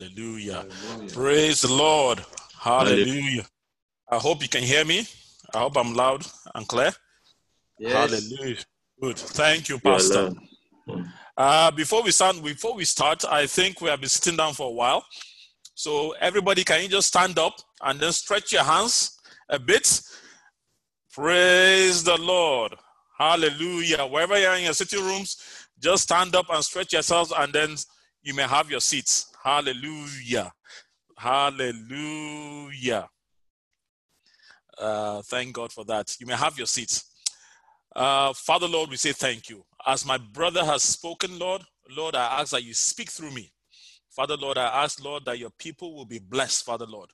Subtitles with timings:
[0.00, 0.64] Hallelujah.
[1.12, 2.24] Praise the Lord.
[2.60, 3.44] Hallelujah.
[4.10, 5.06] I hope you can hear me.
[5.52, 6.24] I hope I'm loud
[6.54, 6.92] and clear.
[7.78, 7.92] Yes.
[7.92, 8.56] Hallelujah.
[9.00, 9.18] Good.
[9.18, 10.32] Thank you, Pastor.
[11.36, 14.68] Uh, before we start, before we start, I think we have been sitting down for
[14.68, 15.04] a while.
[15.74, 19.18] So everybody, can you just stand up and then stretch your hands
[19.48, 20.00] a bit?
[21.12, 22.74] Praise the Lord.
[23.18, 24.06] Hallelujah.
[24.06, 25.36] Wherever you're in your sitting rooms,
[25.80, 27.76] just stand up and stretch yourselves, and then
[28.22, 29.27] you may have your seats.
[29.42, 30.52] Hallelujah.
[31.16, 33.08] Hallelujah.
[34.78, 36.14] Uh, thank God for that.
[36.20, 37.04] You may have your seats.
[37.94, 39.64] Uh, Father, Lord, we say thank you.
[39.86, 43.52] As my brother has spoken, Lord, Lord, I ask that you speak through me.
[44.10, 47.10] Father, Lord, I ask, Lord, that your people will be blessed, Father, Lord.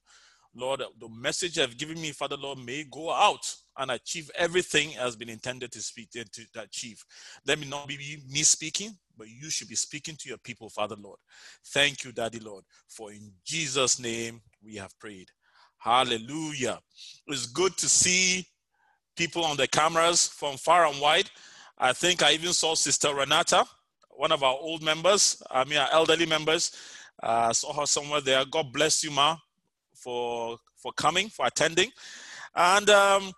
[0.54, 4.90] Lord, the message you have given me, Father, Lord, may go out and achieve everything
[4.90, 6.24] has been intended to speak to,
[6.56, 7.04] achieve.
[7.46, 10.96] Let me not be me speaking, but you should be speaking to your people, Father,
[10.96, 11.18] Lord.
[11.66, 15.28] Thank you, Daddy, Lord, for in Jesus' name we have prayed.
[15.78, 16.78] Hallelujah.
[17.26, 18.46] It's good to see
[19.16, 21.30] people on the cameras from far and wide.
[21.78, 23.64] I think I even saw Sister Renata,
[24.10, 26.72] one of our old members, I mean, our elderly members.
[27.22, 28.44] I uh, saw her somewhere there.
[28.44, 29.36] God bless you, Ma,
[29.94, 31.90] for, for coming, for attending.
[32.54, 33.32] And um,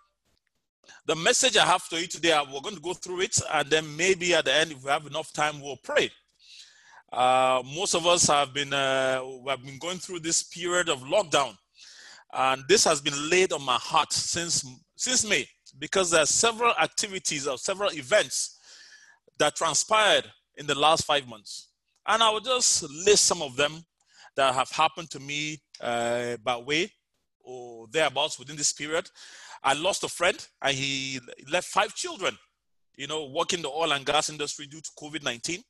[1.05, 3.95] the message I have for you today, we're going to go through it, and then
[3.95, 6.09] maybe at the end, if we have enough time, we'll pray.
[7.11, 11.55] Uh, most of us have been uh, have been going through this period of lockdown,
[12.33, 14.65] and this has been laid on my heart since
[14.95, 15.47] since May
[15.79, 18.59] because there are several activities or several events
[19.37, 20.25] that transpired
[20.57, 21.69] in the last five months.
[22.07, 23.85] And I will just list some of them
[24.35, 26.91] that have happened to me uh, by way
[27.41, 29.09] or thereabouts within this period.
[29.63, 31.19] I lost a friend and he
[31.51, 32.37] left five children,
[32.95, 35.63] you know, working the oil and gas industry due to COVID 19.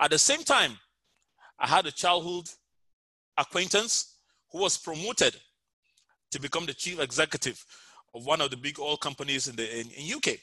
[0.00, 0.72] At the same time,
[1.58, 2.48] I had a childhood
[3.36, 4.16] acquaintance
[4.50, 5.36] who was promoted
[6.30, 7.64] to become the chief executive
[8.14, 10.38] of one of the big oil companies in the in, in UK.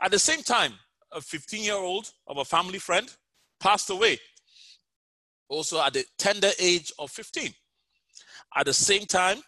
[0.00, 0.72] At the same time,
[1.12, 3.10] a 15 year old of a family friend
[3.60, 4.18] passed away,
[5.48, 7.52] also at the tender age of 15.
[8.56, 9.38] At the same time,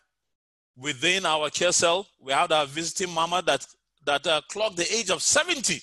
[0.79, 3.67] within our care cell, we had our visiting mama that
[4.07, 5.83] that uh, clocked the age of 70.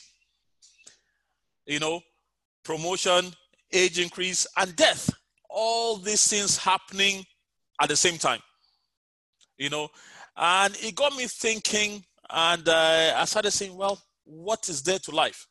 [1.68, 2.02] You know,
[2.64, 3.34] promotion,
[3.72, 5.10] age increase, and death.
[5.50, 7.24] All these things happening
[7.82, 8.40] at the same time.
[9.58, 9.90] You know,
[10.36, 15.12] and it got me thinking, and uh, I started saying, well, what is there to
[15.12, 15.48] life?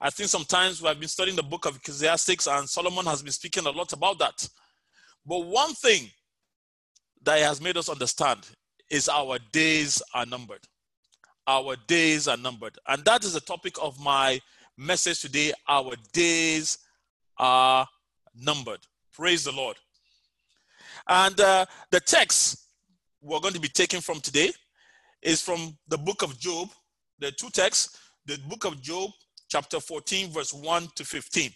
[0.00, 3.32] I think sometimes we have been studying the book of Ecclesiastics, and Solomon has been
[3.32, 4.48] speaking a lot about that.
[5.24, 6.10] But one thing
[7.22, 8.46] that he has made us understand
[8.90, 10.60] is our days are numbered.
[11.46, 12.76] Our days are numbered.
[12.88, 14.40] And that is the topic of my
[14.76, 15.52] message today.
[15.68, 16.78] Our days
[17.38, 17.86] are
[18.34, 18.80] numbered.
[19.12, 19.76] Praise the Lord.
[21.08, 22.68] And uh, the text
[23.22, 24.50] we're going to be taking from today
[25.22, 26.68] is from the book of Job.
[27.18, 29.10] The two texts the book of Job,
[29.48, 31.50] chapter 14, verse 1 to 15.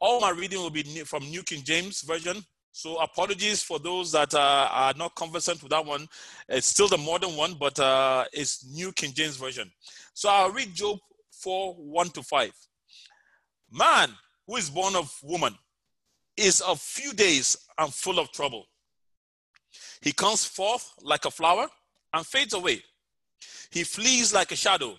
[0.00, 2.36] All my reading will be from New King James Version.
[2.72, 6.08] So apologies for those that uh, are not conversant with that one.
[6.48, 9.70] It's still the modern one, but uh, it's New King James Version.
[10.14, 10.98] So I'll read Job
[11.32, 12.50] 4 1 to 5.
[13.70, 14.08] Man
[14.46, 15.54] who is born of woman
[16.36, 18.66] is of few days and full of trouble.
[20.00, 21.68] He comes forth like a flower
[22.14, 22.82] and fades away.
[23.70, 24.96] He flees like a shadow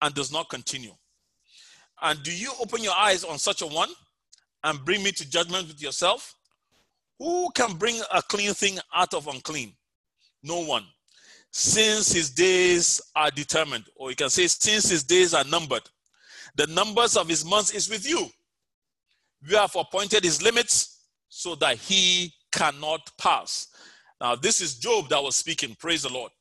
[0.00, 0.92] and does not continue.
[2.02, 3.90] And do you open your eyes on such a one
[4.62, 6.34] and bring me to judgment with yourself?
[7.18, 9.72] Who can bring a clean thing out of unclean?
[10.42, 10.84] No one.
[11.50, 15.88] Since his days are determined, or you can say, since his days are numbered,
[16.56, 18.26] the numbers of his months is with you.
[19.46, 23.68] You have appointed his limits so that he cannot pass.
[24.20, 25.76] Now, this is Job that was speaking.
[25.78, 26.32] Praise the Lord.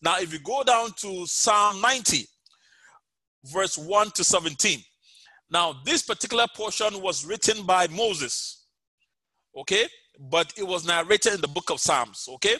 [0.00, 2.26] Now, if you go down to Psalm 90,
[3.46, 4.80] verse 1 to 17.
[5.50, 8.64] Now, this particular portion was written by Moses,
[9.56, 9.86] okay?
[10.18, 12.56] But it was narrated in the book of Psalms, okay?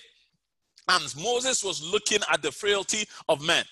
[0.88, 3.64] And Moses was looking at the frailty of man,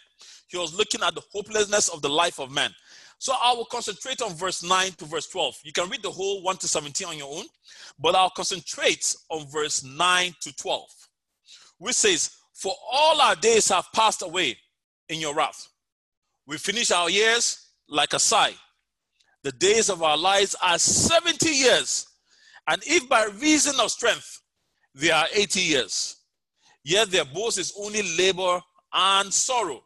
[0.48, 2.74] he was looking at the hopelessness of the life of man.
[3.18, 5.60] So I will concentrate on verse 9 to verse 12.
[5.64, 7.44] You can read the whole 1 to 17 on your own,
[7.98, 10.88] but I'll concentrate on verse 9 to 12,
[11.78, 14.56] which says, For all our days have passed away
[15.10, 15.68] in your wrath.
[16.46, 18.54] We finish our years like a sigh.
[19.42, 22.06] The days of our lives are 70 years,
[22.70, 24.42] and if by reason of strength,
[24.94, 26.16] they are 80 years.
[26.84, 28.60] Yet their boast is only labor
[28.94, 29.82] and sorrow,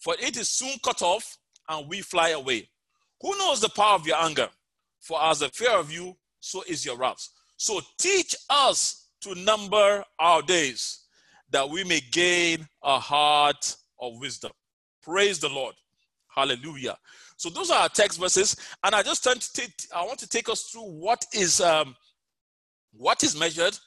[0.00, 1.38] for it is soon cut off
[1.68, 2.68] and we fly away.
[3.20, 4.48] Who knows the power of your anger?
[5.00, 7.28] For as the fear of you, so is your wrath.
[7.56, 11.04] So teach us to number our days
[11.50, 14.50] that we may gain a heart of wisdom.
[15.02, 15.74] Praise the Lord.
[16.34, 16.96] Hallelujah.
[17.36, 20.48] So those are our text verses, and I just to take, I want to take
[20.48, 21.94] us through what is um,
[22.98, 23.78] what is measured,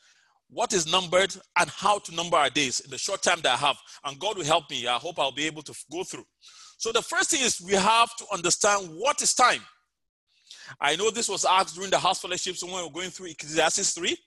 [0.50, 3.58] what is numbered, and how to number our days in the short time that I
[3.58, 3.78] have.
[4.06, 4.88] And God will help me.
[4.88, 6.26] I hope I'll be able to go through.
[6.78, 9.62] So the first thing is we have to understand what is time.
[10.80, 13.94] I know this was asked during the house fellowships when we were going through Ecclesiastes
[13.94, 14.18] 3,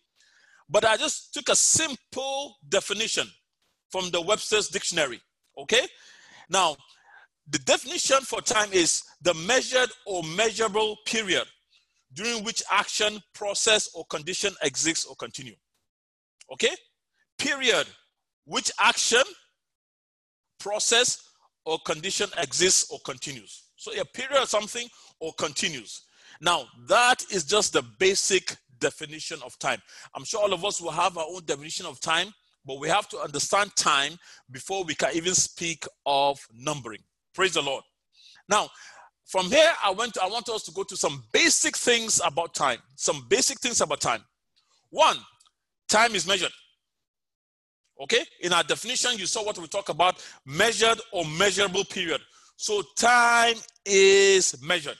[0.68, 3.26] but I just took a simple definition
[3.90, 5.20] from the Webster's dictionary.
[5.58, 5.86] Okay?
[6.50, 6.76] Now,
[7.48, 11.44] the definition for time is the measured or measurable period
[12.14, 15.54] during which action, process, or condition exists or continue.
[16.52, 16.74] Okay?
[17.38, 17.86] Period.
[18.46, 19.22] Which action,
[20.58, 21.28] process,
[21.64, 23.64] or condition exists or continues.
[23.76, 24.88] So a period of something
[25.20, 26.02] or continues.
[26.40, 29.80] Now, that is just the basic definition of time.
[30.14, 32.32] I'm sure all of us will have our own definition of time,
[32.66, 34.16] but we have to understand time
[34.50, 37.02] before we can even speak of numbering.
[37.34, 37.84] Praise the Lord.
[38.48, 38.68] Now,
[39.26, 40.14] from here, I went.
[40.14, 42.78] To, I want us to go to some basic things about time.
[42.96, 44.20] Some basic things about time.
[44.90, 45.16] One,
[45.88, 46.52] time is measured.
[48.02, 52.20] Okay, in our definition, you saw what we talk about: measured or measurable period.
[52.56, 54.96] So time is measured.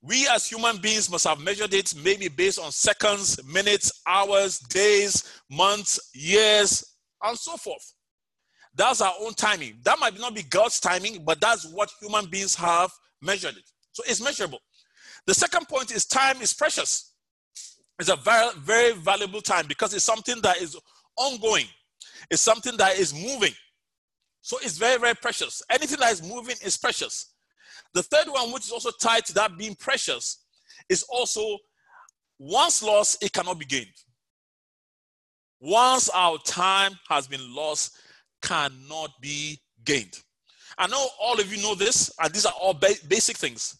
[0.00, 5.40] We as human beings must have measured it maybe based on seconds, minutes, hours, days,
[5.50, 6.84] months, years,
[7.22, 7.94] and so forth.
[8.78, 9.74] That's our own timing.
[9.82, 13.64] That might not be God's timing, but that's what human beings have measured it.
[13.92, 14.60] So it's measurable.
[15.26, 17.12] The second point is time is precious.
[17.98, 20.76] It's a very, very valuable time because it's something that is
[21.16, 21.66] ongoing.
[22.30, 23.52] It's something that is moving.
[24.42, 25.60] So it's very, very precious.
[25.68, 27.32] Anything that is moving is precious.
[27.94, 30.44] The third one, which is also tied to that being precious,
[30.88, 31.58] is also
[32.38, 33.86] once lost, it cannot be gained.
[35.58, 37.96] Once our time has been lost,
[38.42, 40.18] cannot be gained.
[40.76, 43.78] I know all of you know this, and these are all ba- basic things.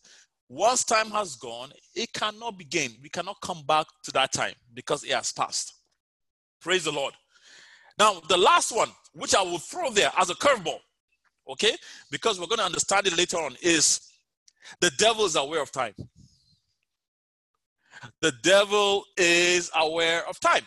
[0.49, 2.97] Once time has gone, it cannot be gained.
[3.03, 5.75] We cannot come back to that time because it has passed.
[6.61, 7.15] Praise the Lord.
[7.99, 10.79] Now, the last one, which I will throw there as a curveball,
[11.51, 11.77] okay,
[12.11, 14.01] because we're going to understand it later on, is
[14.81, 15.95] the devil is aware of time.
[18.21, 20.65] The devil is aware of time.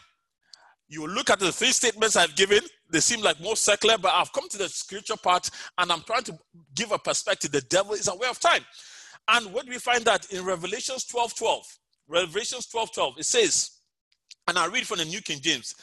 [0.89, 2.59] You look at the three statements I've given,
[2.91, 6.23] they seem like more secular, but I've come to the spiritual part and I'm trying
[6.23, 6.37] to
[6.75, 7.51] give a perspective.
[7.51, 8.65] The devil is aware of time.
[9.29, 11.77] And what we find that in Revelations 12 12,
[12.07, 13.71] Revelations 12 12, it says,
[14.47, 15.75] and I read from the New King James,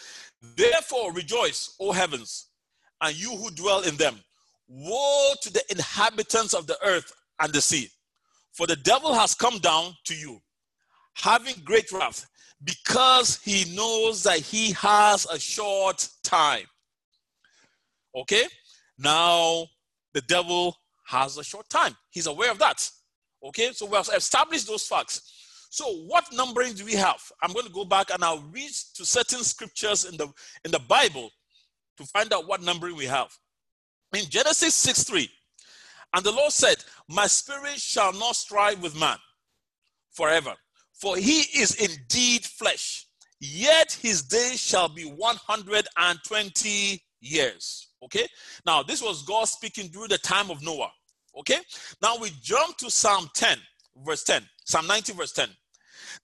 [0.57, 2.49] therefore rejoice, O heavens,
[3.01, 4.17] and you who dwell in them.
[4.69, 7.89] Woe to the inhabitants of the earth and the sea,
[8.53, 10.41] for the devil has come down to you,
[11.15, 12.27] having great wrath,
[12.65, 16.67] because he knows that he has a short time.
[18.15, 18.45] Okay?
[18.99, 19.67] Now,
[20.15, 20.77] the devil
[21.07, 21.97] has a short time.
[22.11, 22.89] He's aware of that.
[23.45, 23.73] Okay?
[23.73, 25.35] So we have established those facts.
[25.71, 27.21] So what numbering do we have?
[27.43, 30.29] I'm going to go back and I'll read to certain scriptures in the
[30.65, 31.31] in the Bible
[31.99, 33.29] to find out what numbering we have.
[34.15, 35.29] In Genesis 6 3,
[36.15, 36.77] and the Lord said,
[37.09, 39.19] My spirit shall not strive with man
[40.13, 40.55] forever,
[40.95, 43.07] for he is indeed flesh,
[43.41, 47.88] yet his days shall be 120 years.
[48.05, 48.27] Okay.
[48.65, 50.91] Now, this was God speaking during the time of Noah.
[51.39, 51.59] Okay.
[52.03, 53.59] Now we jump to Psalm 10,
[54.05, 54.43] verse 10.
[54.65, 55.49] Psalm 90, verse 10.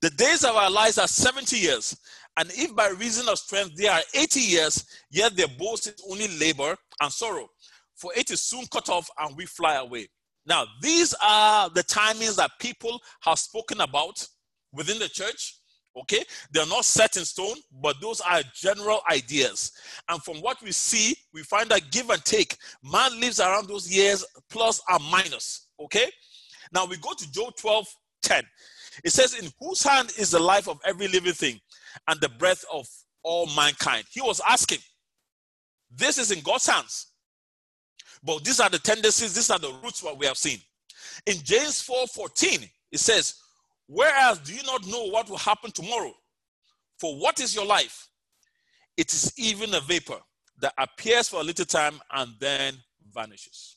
[0.00, 1.96] The days of our lives are 70 years,
[2.36, 6.28] and if by reason of strength they are 80 years, yet their boast is only
[6.38, 7.48] labor and sorrow,
[7.94, 10.08] for it is soon cut off and we fly away.
[10.46, 14.26] Now, these are the timings that people have spoken about
[14.72, 15.58] within the church
[15.96, 19.70] Okay, they're not set in stone, but those are general ideas.
[20.08, 23.88] And from what we see, we find that give and take, man lives around those
[23.94, 25.68] years plus and minus.
[25.80, 26.10] Okay,
[26.72, 27.86] now we go to Job 12
[28.22, 28.42] 10.
[29.04, 31.60] It says, In whose hand is the life of every living thing
[32.08, 32.86] and the breath of
[33.22, 34.04] all mankind?
[34.10, 34.78] He was asking,
[35.94, 37.12] This is in God's hands.
[38.22, 40.58] But these are the tendencies, these are the roots what we have seen.
[41.26, 42.60] In James 4 14,
[42.92, 43.34] it says,
[43.86, 46.12] Whereas, do you not know what will happen tomorrow?
[46.98, 48.08] For what is your life?
[48.96, 50.18] It is even a vapor
[50.60, 52.74] that appears for a little time and then
[53.12, 53.76] vanishes.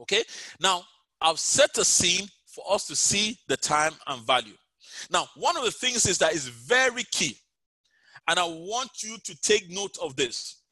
[0.00, 0.22] Okay?
[0.60, 0.84] Now,
[1.20, 4.54] I've set a scene for us to see the time and value.
[5.10, 7.36] Now, one of the things is that is very key,
[8.28, 10.62] and I want you to take note of this.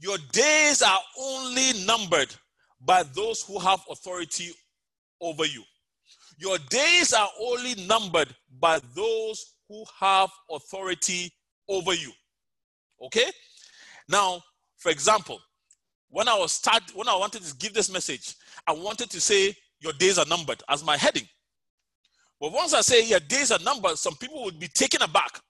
[0.00, 2.34] Your days are only numbered
[2.80, 4.52] by those who have authority
[5.20, 5.62] over you.
[6.38, 11.32] Your days are only numbered by those who have authority
[11.68, 12.12] over you.
[13.02, 13.30] Okay?
[14.08, 14.42] Now,
[14.76, 15.40] for example,
[16.10, 19.54] when I was start when I wanted to give this message, I wanted to say
[19.80, 21.28] your days are numbered as my heading.
[22.40, 25.40] But once I say your days are numbered, some people would be taken aback.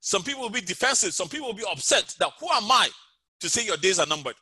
[0.00, 1.14] Some people will be defensive.
[1.14, 2.88] Some people will be upset that who am I
[3.40, 4.34] to say your days are numbered?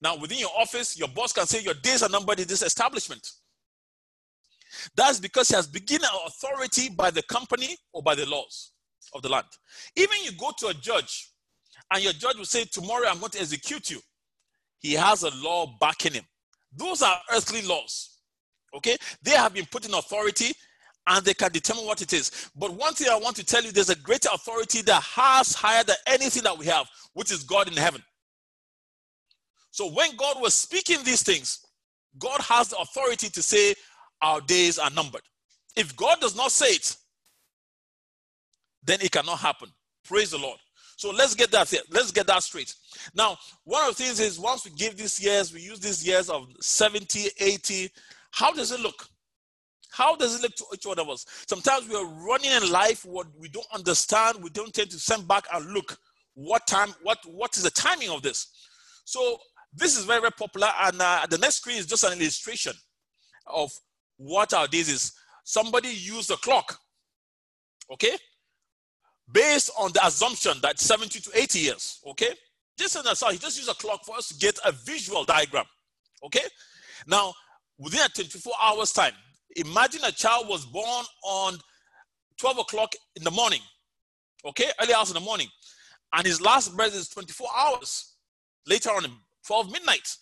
[0.00, 3.28] Now, within your office, your boss can say your days are numbered in this establishment.
[4.96, 8.72] That's because he has begun authority by the company or by the laws
[9.14, 9.46] of the land.
[9.96, 11.30] Even you go to a judge
[11.92, 14.00] and your judge will say, Tomorrow I'm going to execute you.
[14.78, 16.24] He has a law backing him.
[16.74, 18.18] Those are earthly laws.
[18.74, 18.96] Okay?
[19.22, 20.52] They have been put in authority
[21.06, 22.50] and they can determine what it is.
[22.56, 25.84] But one thing I want to tell you there's a greater authority that has higher
[25.84, 28.02] than anything that we have, which is God in heaven.
[29.70, 31.60] So when God was speaking these things,
[32.18, 33.74] God has the authority to say,
[34.22, 35.22] Our days are numbered.
[35.76, 36.96] If God does not say it,
[38.82, 39.68] then it cannot happen.
[40.04, 40.58] Praise the Lord.
[40.96, 42.74] So let's get that let's get that straight.
[43.14, 46.30] Now, one of the things is once we give these years, we use these years
[46.30, 47.90] of 70, 80.
[48.30, 49.06] How does it look?
[49.90, 51.26] How does it look to each one of us?
[51.46, 54.42] Sometimes we are running in life what we don't understand.
[54.42, 55.98] We don't tend to send back and look
[56.34, 58.46] what time, what what is the timing of this.
[59.04, 59.38] So
[59.74, 60.68] this is very, very popular.
[60.82, 62.72] And uh, the next screen is just an illustration
[63.46, 63.70] of
[64.16, 65.12] what are these is.
[65.44, 66.78] Somebody used a clock,
[67.92, 68.16] okay,
[69.32, 72.30] based on the assumption that 70 to 80 years, okay?
[72.78, 75.64] Just an aside, he just used a clock for us to get a visual diagram,
[76.24, 76.44] okay?
[77.06, 77.32] Now,
[77.78, 79.12] within a 24 hours time,
[79.54, 81.58] imagine a child was born on
[82.38, 83.60] 12 o'clock in the morning,
[84.44, 85.48] okay, early hours in the morning,
[86.12, 88.14] and his last breath is 24 hours
[88.66, 89.04] later on
[89.46, 90.16] 12 midnight.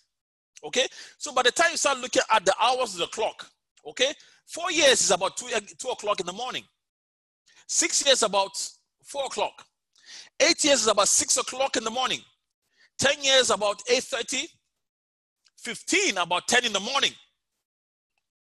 [0.63, 0.87] Okay,
[1.17, 3.49] so by the time you start looking at the hours of the clock,
[3.85, 4.13] okay,
[4.47, 6.63] four years is about two, uh, two o'clock in the morning,
[7.67, 8.51] six years about
[9.03, 9.65] four o'clock,
[10.39, 12.19] eight years is about six o'clock in the morning,
[12.99, 14.47] 10 years about 8:30,
[15.57, 17.11] 15 about 10 in the morning.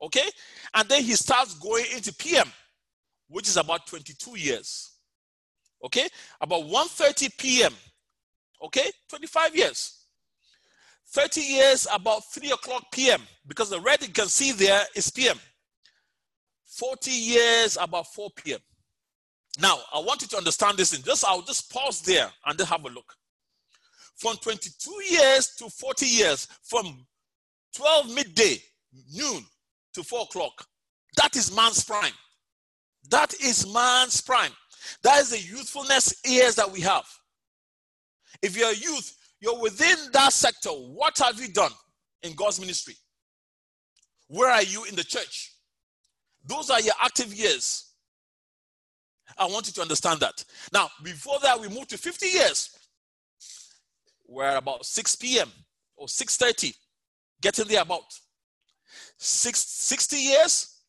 [0.01, 0.29] Okay,
[0.73, 2.51] and then he starts going into PM,
[3.27, 4.97] which is about 22 years.
[5.83, 7.73] Okay, about 1:30 p.m.
[8.61, 10.00] Okay, 25 years.
[11.13, 13.21] 30 years about 3 o'clock p.m.
[13.47, 15.37] because the red you can see there is p.m.
[16.65, 18.59] 40 years about 4 p.m.
[19.59, 22.67] Now, I want you to understand this in just I'll just pause there and then
[22.67, 23.13] have a look.
[24.15, 27.05] From 22 years to 40 years, from
[27.75, 28.57] 12 midday,
[29.13, 29.45] noon
[29.93, 30.65] to 4 o'clock,
[31.17, 32.13] that is man's prime.
[33.09, 34.51] That is man's prime.
[35.03, 37.05] That is the youthfulness years that we have.
[38.41, 40.69] If you're a youth, you're within that sector.
[40.69, 41.71] What have you done
[42.23, 42.95] in God's ministry?
[44.27, 45.53] Where are you in the church?
[46.45, 47.93] Those are your active years.
[49.37, 50.43] I want you to understand that.
[50.71, 52.77] Now, before that, we move to 50 years.
[54.27, 55.51] We're at about 6 p.m.
[55.97, 56.73] or 6:30,
[57.41, 58.03] getting there about.
[59.17, 60.81] Six, 60 years,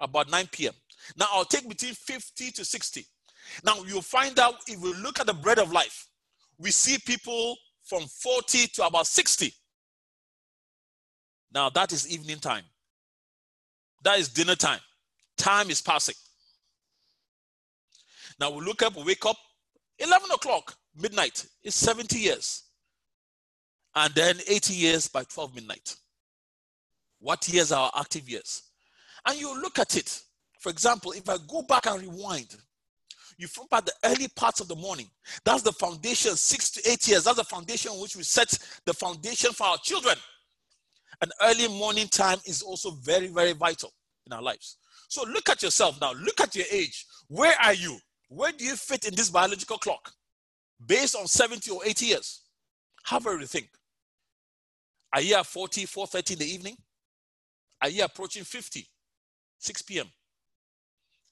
[0.00, 0.74] about 9 p.m.
[1.16, 3.06] Now, I'll take between 50 to 60.
[3.64, 6.08] Now, you'll find out if we look at the bread of life,
[6.58, 7.56] we see people
[7.88, 9.52] from 40 to about 60.
[11.52, 12.64] Now that is evening time.
[14.04, 14.80] That is dinner time.
[15.36, 16.14] Time is passing.
[18.38, 19.36] Now we look up, we wake up,
[19.98, 21.46] 11 o'clock, midnight.
[21.62, 22.64] It's 70 years.
[23.94, 25.96] And then 80 years by 12 midnight.
[27.18, 28.62] What years are our active years?
[29.26, 30.20] And you look at it.
[30.60, 32.54] For example, if I go back and rewind,
[33.38, 35.08] you from at the early parts of the morning.
[35.44, 37.24] That's the foundation, six to eight years.
[37.24, 40.16] That's the foundation which we set the foundation for our children.
[41.22, 43.92] And early morning time is also very, very vital
[44.26, 44.76] in our lives.
[45.08, 46.12] So look at yourself now.
[46.12, 47.06] Look at your age.
[47.28, 47.98] Where are you?
[48.28, 50.12] Where do you fit in this biological clock?
[50.84, 52.42] Based on 70 or 80 years.
[53.04, 53.68] Have a rethink.
[55.12, 56.76] Are you at 40, 4.30 in the evening?
[57.80, 58.86] Are you approaching 50,
[59.58, 60.06] 6 p.m.?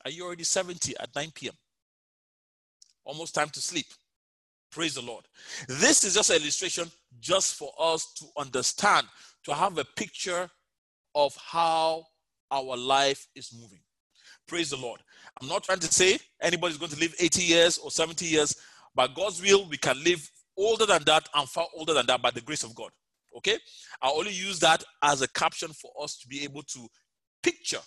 [0.05, 1.55] Are you already 70 at 9 p.m.?
[3.07, 3.87] Almost time to sleep.
[4.71, 5.25] Praise the Lord.
[5.69, 9.07] This is just an illustration just for us to understand,
[9.45, 10.51] to have a picture
[11.15, 12.05] of how
[12.51, 13.81] our life is moving.
[14.47, 15.01] Praise the Lord.
[15.41, 18.55] I'm not trying to say anybody's going to live 80 years or 70 years.
[18.95, 22.31] By God's will, we can live older than that and far older than that by
[22.31, 22.91] the grace of God.
[23.37, 23.59] Okay?
[24.03, 26.87] I only use that as a caption for us to be able to
[27.43, 27.81] picture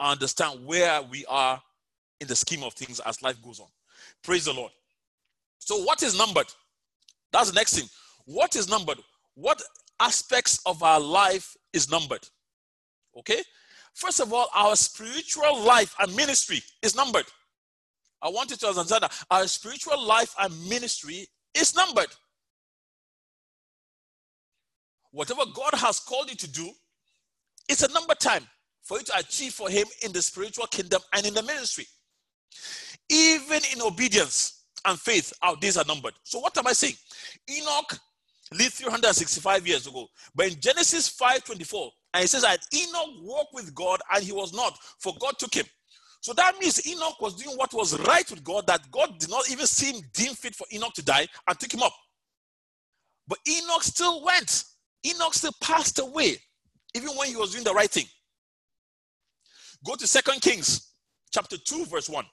[0.00, 1.60] understand where we are
[2.20, 3.68] in the scheme of things as life goes on.
[4.22, 4.72] Praise the Lord.
[5.58, 6.46] So, what is numbered?
[7.32, 7.88] That's the next thing.
[8.24, 8.98] What is numbered?
[9.34, 9.62] What
[10.00, 12.26] aspects of our life is numbered?
[13.18, 13.42] Okay?
[13.94, 17.24] First of all, our spiritual life and ministry is numbered.
[18.22, 22.08] I want you to understand that our spiritual life and ministry is numbered.
[25.10, 26.70] Whatever God has called you to do,
[27.68, 28.46] it's a number time
[28.82, 31.86] for you to achieve for Him in the spiritual kingdom and in the ministry.
[33.10, 36.14] Even in obedience and faith, our days are numbered.
[36.24, 36.94] So, what am I saying?
[37.50, 37.98] Enoch
[38.52, 43.54] lived 365 years ago, but in Genesis 5 24, and it says that Enoch walked
[43.54, 45.66] with God and he was not, for God took him.
[46.20, 49.50] So that means Enoch was doing what was right with God, that God did not
[49.50, 51.94] even seem deemed fit for Enoch to die and took him up.
[53.26, 54.64] But Enoch still went.
[55.06, 56.36] Enoch still passed away,
[56.94, 58.06] even when he was doing the right thing.
[59.84, 60.92] Go to Second Kings
[61.30, 62.24] chapter 2, verse 1.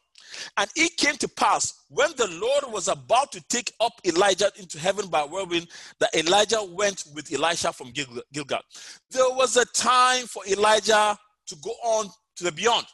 [0.57, 4.79] And it came to pass when the Lord was about to take up Elijah into
[4.79, 5.67] heaven by whirlwind
[5.99, 8.59] that Elijah went with Elisha from Gilgal.
[9.11, 11.17] There was a time for Elijah
[11.47, 12.07] to go on
[12.37, 12.85] to the beyond.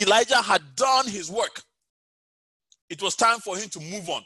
[0.00, 1.62] Elijah had done his work.
[2.90, 4.22] It was time for him to move on.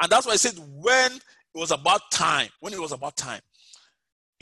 [0.00, 3.40] And that's why I said when it was about time, when it was about time,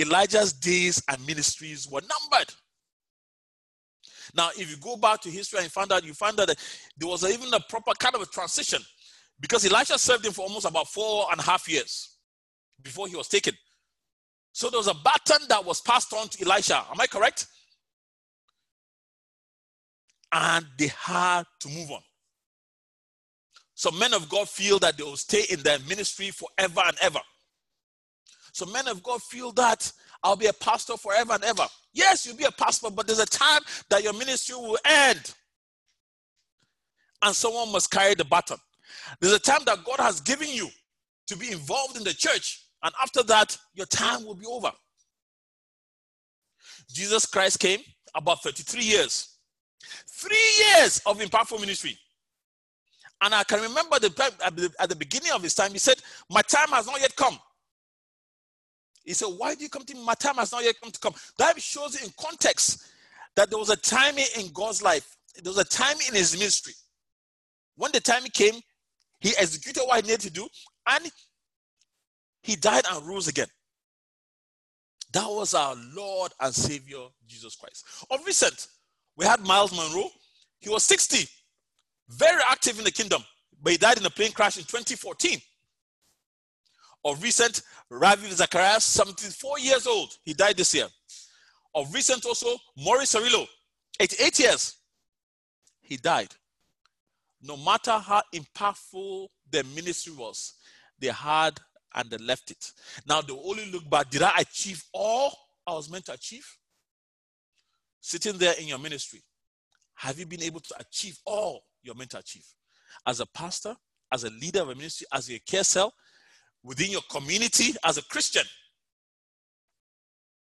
[0.01, 2.55] Elijah's days and ministries were numbered.
[4.35, 6.59] Now, if you go back to history and find out, you find out that
[6.97, 8.81] there was even a proper kind of a transition
[9.41, 12.17] because Elisha served him for almost about four and a half years
[12.83, 13.55] before he was taken.
[14.53, 16.85] So there was a baton that was passed on to Elisha.
[16.91, 17.47] Am I correct?
[20.33, 22.03] and they had to move on.
[23.75, 27.21] Some men of God feel that they will stay in their ministry forever and ever.
[28.53, 29.91] Some men of God feel that
[30.23, 31.67] I'll be a pastor forever and ever.
[31.93, 35.35] Yes, you'll be a pastor, but there's a time that your ministry will end.
[37.23, 38.59] And someone must carry the baton.
[39.21, 40.69] There's a time that God has given you
[41.27, 44.73] to be involved in the church, and after that, your time will be over.
[46.93, 47.81] Jesus Christ came
[48.15, 49.31] about 33 years
[50.07, 51.99] Three years of impactful ministry.
[53.23, 55.97] And I can remember the, at, the, at the beginning of his time, he said,
[56.31, 57.39] My time has not yet come.
[59.05, 60.05] He said, Why do you come to me?
[60.05, 61.15] My time has not yet come to come.
[61.39, 62.85] That shows in context
[63.37, 66.75] that there was a time in God's life, there was a time in his ministry.
[67.77, 68.61] When the time came,
[69.21, 70.49] he executed what he needed to do,
[70.89, 71.11] and
[72.43, 73.47] he died and rose again.
[75.13, 77.85] That was our Lord and Savior, Jesus Christ.
[78.11, 78.69] Of recent,
[79.17, 80.11] we had Myles Munroe.
[80.61, 81.27] He was 60,
[82.11, 83.25] very active in the kingdom,
[83.63, 85.41] but he died in a plane crash in 2014.
[87.05, 90.13] Of recent, Ravi Zacharias, 74 years old.
[90.23, 90.87] He died this year.
[91.75, 93.47] Of recent also, Morris Cerullo,
[93.99, 94.77] 88 years.
[95.81, 96.29] He died.
[97.43, 100.55] No matter how impactful their ministry was,
[100.99, 101.59] they had
[101.95, 102.73] and they left it.
[103.09, 104.11] Now they only look back.
[104.11, 105.35] Did I achieve all
[105.67, 106.47] I was meant to achieve?
[108.01, 109.23] sitting there in your ministry,
[109.95, 112.47] have you been able to achieve all you're meant to achieve?
[113.07, 113.77] As a pastor,
[114.13, 115.93] as a leader of a ministry, as a care cell,
[116.63, 118.45] within your community, as a Christian,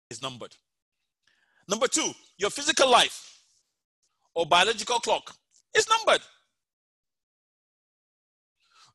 [0.10, 0.56] is numbered.
[1.68, 3.40] Number two, your physical life
[4.34, 5.34] or biological clock
[5.76, 6.22] is numbered.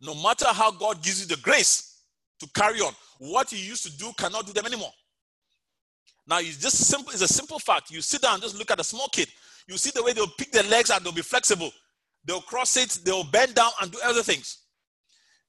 [0.00, 2.02] No matter how God gives you the grace
[2.38, 4.92] to carry on, what you used to do cannot do them anymore.
[6.26, 7.90] Now, it's just simple, it's a simple fact.
[7.90, 9.28] You sit down just look at a small kid.
[9.66, 11.70] You see the way they'll pick their legs and they'll be flexible.
[12.24, 14.58] They'll cross it, they'll bend down and do other things.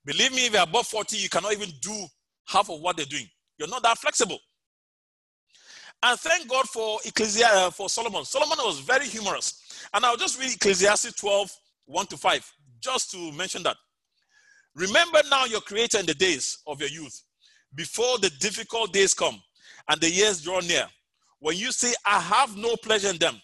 [0.05, 2.05] Believe me, if you're above 40, you cannot even do
[2.47, 3.27] half of what they're doing.
[3.57, 4.39] You're not that flexible.
[6.03, 8.25] And thank God for Ecclesiastes, uh, for Solomon.
[8.25, 9.61] Solomon was very humorous.
[9.93, 11.51] And I'll just read Ecclesiastes 12,
[11.85, 13.77] 1 to 5, just to mention that.
[14.75, 17.21] Remember now your creator in the days of your youth,
[17.75, 19.39] before the difficult days come
[19.89, 20.87] and the years draw near,
[21.39, 23.39] when you say, I have no pleasure in them,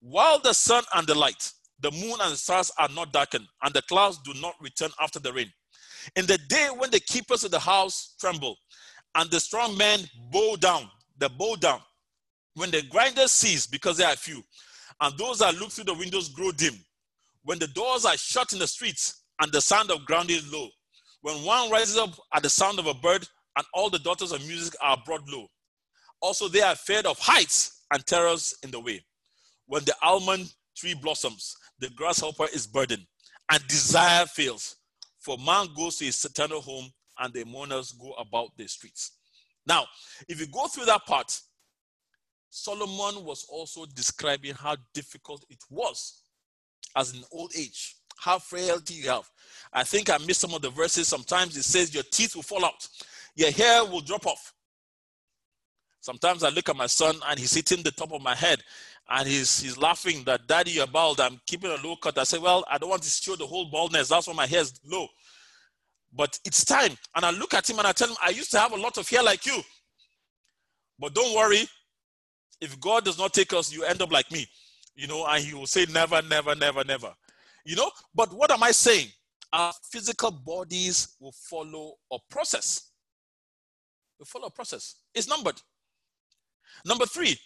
[0.00, 3.74] while the sun and the light, the moon and the stars are not darkened, and
[3.74, 5.52] the clouds do not return after the rain.
[6.16, 8.56] In the day when the keepers of the house tremble,
[9.14, 11.80] and the strong men bow down, the bow down,
[12.54, 14.42] when the grinders cease because they are few,
[15.00, 16.74] and those that look through the windows grow dim,
[17.42, 20.68] when the doors are shut in the streets, and the sound of ground is low,
[21.22, 24.46] when one rises up at the sound of a bird, and all the daughters of
[24.46, 25.46] music are brought low,
[26.24, 29.04] also, they are afraid of heights and terrors in the way.
[29.66, 33.04] When the almond tree blossoms, the grasshopper is burdened,
[33.50, 34.76] and desire fails.
[35.24, 39.12] For man goes to his eternal home, and the mourners go about the streets.
[39.66, 39.86] Now,
[40.28, 41.40] if you go through that part,
[42.50, 46.20] Solomon was also describing how difficult it was
[46.94, 49.28] as an old age, how frailty you have.
[49.72, 51.08] I think I missed some of the verses.
[51.08, 52.86] Sometimes it says your teeth will fall out,
[53.34, 54.52] your hair will drop off,
[56.04, 58.62] Sometimes I look at my son and he's hitting the top of my head
[59.10, 61.20] and he's he's laughing that daddy you're bald.
[61.20, 62.16] I'm keeping a low cut.
[62.18, 64.08] I say well i don't want to show the whole baldness.
[64.08, 65.06] That's why my hair is low.
[66.12, 66.92] But it's time.
[67.14, 68.96] And i look at him and i tell him i used to have a lot
[68.98, 69.60] of hair like you.
[70.98, 71.68] But don't worry.
[72.60, 74.46] If god does not take us you end up like me.
[74.94, 77.12] You know and he will say never never never never.
[77.66, 79.08] You know but what am i saying?
[79.52, 82.90] Our physical bodies will follow a process.
[84.18, 84.96] Will follow a process.
[85.14, 85.60] It's numbered.
[86.86, 87.38] Number three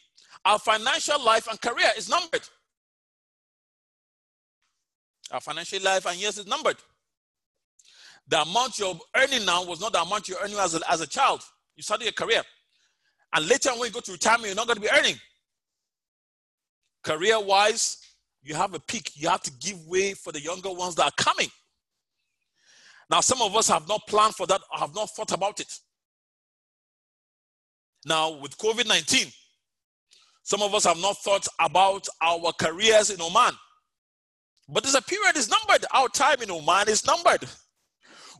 [0.44, 2.42] our financial life and career is numbered.
[5.30, 6.76] Our financial life and years is numbered.
[8.28, 11.06] The amount you're earning now was not the amount you're earning as a, as a
[11.06, 11.42] child.
[11.76, 12.42] You started your career.
[13.34, 15.16] And later when you go to retirement, you're not going to be earning.
[17.02, 17.98] Career wise,
[18.42, 19.12] you have a peak.
[19.14, 21.48] You have to give way for the younger ones that are coming.
[23.10, 25.72] Now, some of us have not planned for that, have not thought about it.
[28.04, 29.28] Now, with COVID 19,
[30.48, 33.52] some of us have not thought about our careers in Oman.
[34.66, 35.84] But there's a period is numbered.
[35.92, 37.44] Our time in Oman is numbered.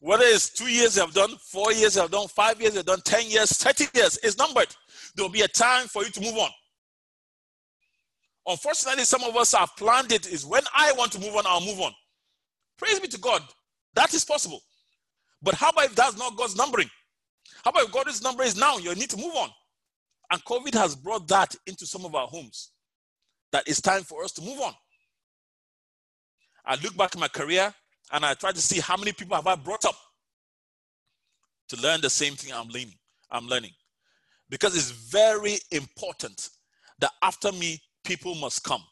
[0.01, 2.79] Whether it's two years you have done, four years you have done, five years you
[2.79, 4.75] have done, 10 years, 30 years is numbered.
[5.17, 6.49] There will be a time for you to move on.
[8.47, 11.61] Unfortunately, some of us have planned it is when I want to move on, I'll
[11.61, 11.93] move on.
[12.79, 13.43] Praise be to God.
[13.93, 14.63] That is possible.
[15.43, 16.89] But how about if that's not God's numbering?
[17.65, 18.79] How about if God's number is now?
[18.79, 19.51] You need to move on.
[20.31, 22.71] And COVID has brought that into some of our homes.
[23.53, 24.75] That it's time for us to move on.
[26.67, 27.73] I look back at my career
[28.13, 29.97] and I try to see how many people have I brought up
[31.71, 32.95] to learn the same thing I'm learning.
[33.31, 33.71] I'm learning.
[34.51, 36.51] Because it's very important
[36.99, 38.83] that after me, people must come.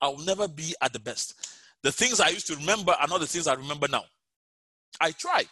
[0.00, 1.34] I will never be at the best.
[1.82, 4.04] The things I used to remember are not the things I remember now.
[5.00, 5.44] I try.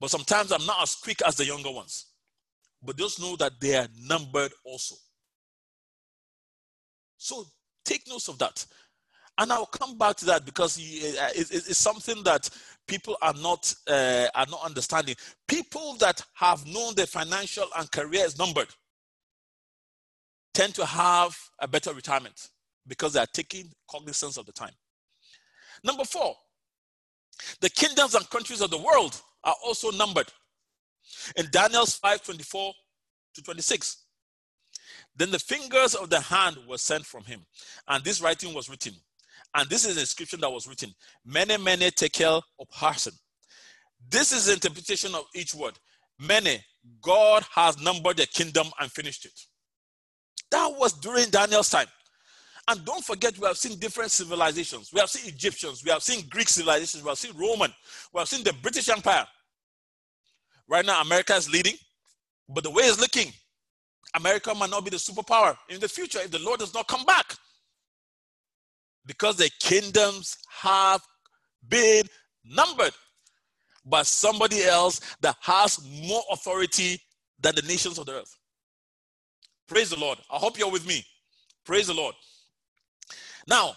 [0.00, 2.06] But sometimes I'm not as quick as the younger ones
[2.84, 4.96] but just know that they are numbered also.
[7.16, 7.46] So
[7.84, 8.64] take notes of that.
[9.36, 12.48] And I'll come back to that because uh, it's something that
[12.86, 15.16] people are not uh, are not understanding.
[15.48, 18.68] People that have known their financial and career is numbered
[20.52, 22.48] tend to have a better retirement
[22.86, 24.74] because they are taking cognizance of the time.
[25.82, 26.36] Number four,
[27.60, 30.30] the kingdoms and countries of the world are also numbered.
[31.36, 32.72] In Daniel's 5 24
[33.34, 34.04] to 26.
[35.16, 37.40] Then the fingers of the hand were sent from him,
[37.88, 38.94] and this writing was written.
[39.54, 40.92] And this is the inscription that was written
[41.24, 43.12] Mene, mene, tekel, upharsin.
[44.08, 45.78] This is the interpretation of each word.
[46.18, 46.58] Mene,
[47.00, 49.40] God has numbered the kingdom and finished it.
[50.50, 51.86] That was during Daniel's time.
[52.68, 54.90] And don't forget, we have seen different civilizations.
[54.92, 57.72] We have seen Egyptians, we have seen Greek civilizations, we have seen Roman,
[58.12, 59.26] we have seen the British Empire.
[60.68, 61.74] Right now, America is leading,
[62.48, 63.32] but the way it's looking,
[64.14, 67.04] America might not be the superpower in the future if the Lord does not come
[67.04, 67.34] back.
[69.06, 71.02] Because the kingdoms have
[71.68, 72.04] been
[72.44, 72.92] numbered
[73.84, 77.00] by somebody else that has more authority
[77.40, 78.38] than the nations of the earth.
[79.68, 80.18] Praise the Lord.
[80.30, 81.04] I hope you're with me.
[81.64, 82.14] Praise the Lord.
[83.46, 83.74] Now,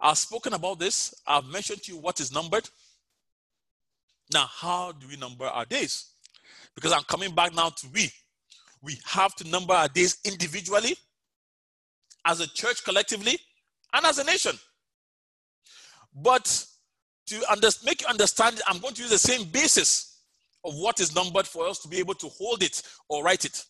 [0.00, 1.14] I've spoken about this.
[1.26, 2.68] I've mentioned to you what is numbered.
[4.32, 6.12] Now, how do we number our days?
[6.74, 8.10] Because I'm coming back now to we.
[8.82, 10.96] We have to number our days individually,
[12.24, 13.38] as a church collectively,
[13.92, 14.56] and as a nation.
[16.14, 16.66] But
[17.26, 20.22] to under, make you understand, I'm going to use the same basis
[20.64, 23.64] of what is numbered for us to be able to hold it or write it.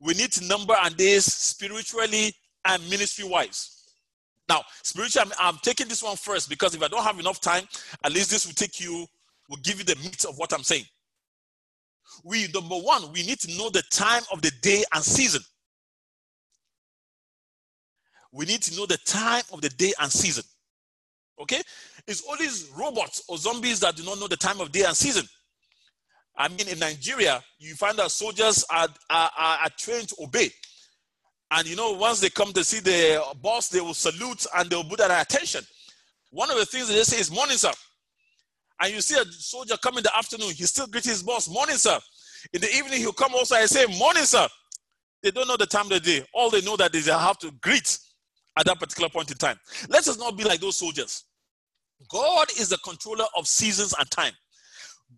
[0.00, 3.76] We need to number our days spiritually and ministry wise.
[4.48, 7.64] Now, spiritually, I'm, I'm, taking this one first because if I don't have enough time,
[8.04, 9.06] at least this will take you
[9.50, 10.84] will give you the meat of what I'm saying.
[12.24, 15.42] We, number one, we need to know the time of the day and season.
[18.32, 20.44] We need to know the time of the day and season.
[21.40, 21.60] Okay?
[22.06, 24.96] It's all these robots or zombies that do not know the time of day and
[24.96, 25.26] season.
[26.36, 30.50] I mean, in Nigeria, you find that soldiers are, are, are, trained to obey.
[31.50, 34.84] And you know, once they come to see the boss, they will salute and they'll
[34.84, 35.64] put their attention.
[36.30, 37.72] One of the things they say is morning, sir
[38.80, 41.76] and you see a soldier come in the afternoon, he still greets his boss, morning,
[41.76, 41.98] sir.
[42.52, 44.48] In the evening, he'll come also and say, morning, sir.
[45.22, 46.24] They don't know the time of the day.
[46.32, 47.98] All they know that they have to greet
[48.58, 49.58] at that particular point in time.
[49.88, 51.24] Let us not be like those soldiers.
[52.08, 54.32] God is the controller of seasons and time.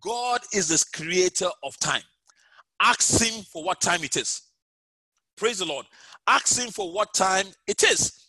[0.01, 2.03] God is the creator of time.
[2.81, 4.42] Ask him for what time it is.
[5.37, 5.87] Praise the Lord.
[6.27, 8.29] Ask him for what time it is.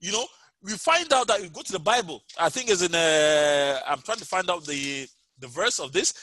[0.00, 0.26] You know,
[0.62, 2.22] we find out that you go to the Bible.
[2.38, 2.94] I think it's in.
[2.94, 6.14] Uh, I'm trying to find out the the verse of this.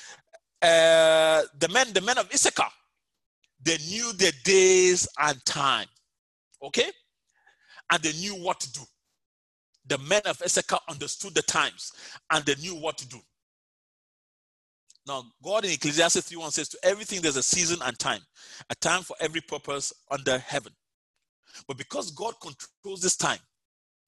[0.62, 2.68] Uh, the men, the men of Issachar,
[3.62, 5.88] they knew their days and time.
[6.62, 6.92] Okay?
[7.92, 8.82] And they knew what to do.
[9.88, 11.92] The men of Issachar understood the times
[12.32, 13.20] and they knew what to do.
[15.08, 18.22] Now, God in Ecclesiastes 3:1 says, To everything there's a season and time,
[18.70, 20.74] a time for every purpose under heaven.
[21.68, 23.40] But because God controls this time,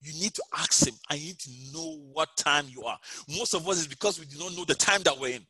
[0.01, 2.97] you need to ask Him I need to know what time you are.
[3.27, 5.45] Most of us is because we do not know the time that we're in.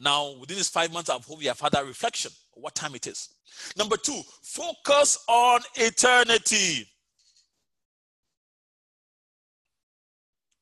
[0.00, 3.06] Now, within these five months, I hope you have had that reflection what time it
[3.06, 3.30] is.
[3.76, 6.86] Number two, focus on eternity.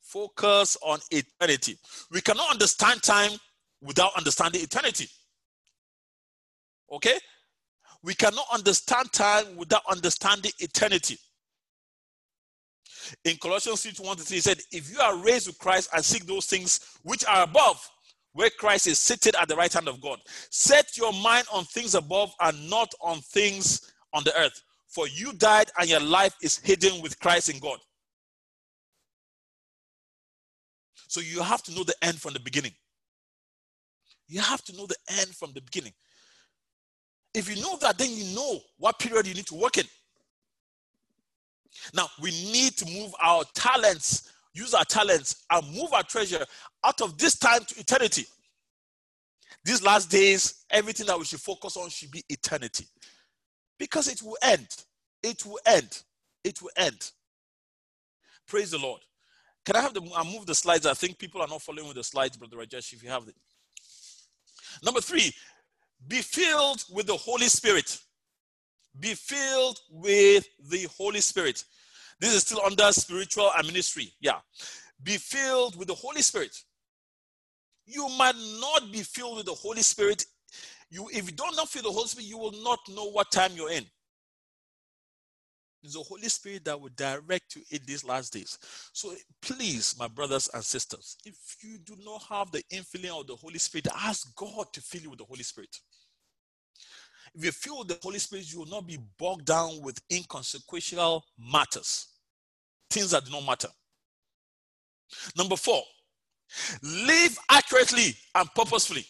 [0.03, 1.77] Focus on eternity.
[2.11, 3.33] We cannot understand time
[3.83, 5.09] without understanding eternity.
[6.91, 7.19] Okay?
[8.03, 11.19] We cannot understand time without understanding eternity.
[13.25, 16.05] In Colossians 3 1 to 3, he said, If you are raised with Christ and
[16.05, 17.89] seek those things which are above,
[18.33, 20.19] where Christ is seated at the right hand of God,
[20.51, 24.61] set your mind on things above and not on things on the earth.
[24.89, 27.79] For you died and your life is hidden with Christ in God.
[31.09, 32.73] So you have to know the end from the beginning.
[34.29, 35.93] You have to know the end from the beginning.
[37.37, 39.85] If you know that, then you know what period you need to work in.
[41.93, 46.43] Now, we need to move our talents, use our talents, and move our treasure
[46.83, 48.25] out of this time to eternity.
[49.67, 52.87] These last days, everything that we should focus on should be eternity.
[53.79, 54.69] Because it will end.
[55.23, 56.05] It will end.
[56.43, 57.11] It will end.
[58.49, 59.03] Praise the Lord.
[59.67, 60.87] Can I have the I move the slides?
[60.87, 63.35] I think people are not following with the slides, Brother Rajesh, if you have it.
[64.83, 65.35] Number three,
[66.09, 67.99] be filled with the Holy Spirit.
[68.99, 71.65] Be filled with the Holy Spirit.
[72.21, 74.13] This is still under spiritual and ministry.
[74.21, 74.39] Yeah.
[75.03, 76.57] Be filled with the Holy Spirit.
[77.85, 80.25] You might not be filled with the Holy Spirit.
[80.91, 83.53] You, if you don't not feel the Holy Spirit, you will not know what time
[83.55, 83.85] you're in.
[85.87, 88.59] It's the Holy Spirit that will direct you in these last days.
[88.93, 93.37] So please, my brothers and sisters, if you do not have the infilling of the
[93.37, 95.77] Holy Spirit, ask God to fill you with the Holy Spirit.
[97.37, 102.09] If you with the Holy Spirit, you will not be bogged down with inconsequential matters,
[102.91, 103.69] things that do not matter.
[105.37, 105.83] Number four,
[106.83, 109.07] live accurately and purposefully.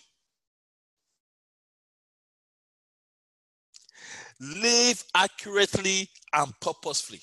[4.41, 7.21] Live accurately and purposefully.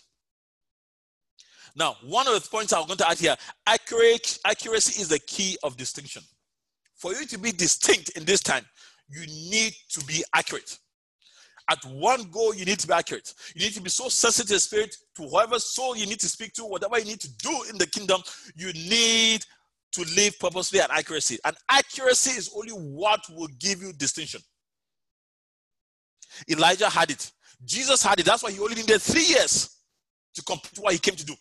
[1.76, 5.58] Now, one of the points I'm going to add here accurate, accuracy is the key
[5.64, 6.22] of distinction.
[6.96, 8.66] For you to be distinct in this time,
[9.10, 10.78] you need to be accurate.
[11.70, 13.34] At one go, you need to be accurate.
[13.56, 16.66] You need to be so sensitive spirit, to whoever soul you need to speak to,
[16.66, 18.22] whatever you need to do in the kingdom,
[18.56, 19.46] you need
[19.94, 21.40] to live purposefully and accuracy.
[21.46, 24.42] And accuracy is only what will give you distinction.
[26.50, 27.32] Elijah had it.
[27.64, 28.26] Jesus had it.
[28.26, 29.78] That's why he only needed three years
[30.36, 31.36] to complete what he came to do.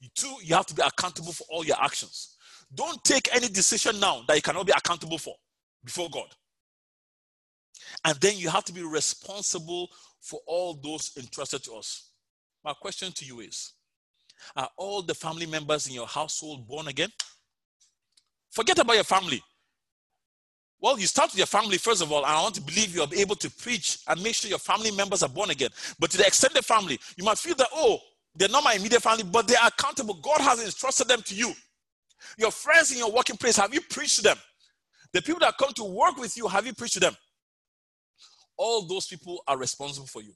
[0.00, 2.36] You Two, you have to be accountable for all your actions.
[2.74, 5.34] Don't take any decision now that you cannot be accountable for
[5.84, 6.28] before God.
[8.04, 9.88] And then you have to be responsible
[10.20, 12.10] for all those entrusted to us.
[12.64, 13.72] My question to you is
[14.56, 17.10] Are all the family members in your household born again?
[18.50, 19.42] Forget about your family.
[20.80, 23.02] Well, you start with your family, first of all, and I want to believe you
[23.02, 25.68] are able to preach and make sure your family members are born again.
[25.98, 27.98] But to the extended family, you might feel that, oh,
[28.34, 30.14] they're not my immediate family, but they're accountable.
[30.14, 31.52] God has entrusted them to you.
[32.38, 34.36] Your friends in your working place, have you preached to them?
[35.12, 37.16] The people that come to work with you, have you preached to them?
[38.56, 40.32] All those people are responsible for you.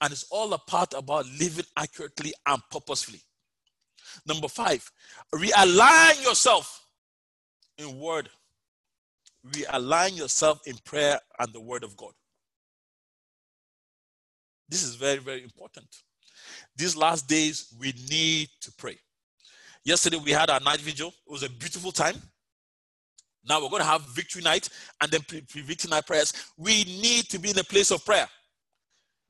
[0.00, 3.20] And it's all a part about living accurately and purposefully.
[4.26, 4.90] Number five,
[5.32, 6.84] realign yourself
[7.78, 8.30] in word
[9.46, 12.12] realign yourself in prayer and the word of God.
[14.68, 15.86] This is very, very important.
[16.76, 18.98] These last days, we need to pray.
[19.84, 21.08] Yesterday, we had our night vigil.
[21.26, 22.16] It was a beautiful time.
[23.48, 24.68] Now we're going to have victory night
[25.00, 26.32] and then pre victory night prayers.
[26.58, 28.28] We need to be in a place of prayer.